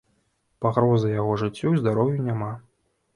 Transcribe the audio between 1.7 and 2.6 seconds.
і здароўю няма.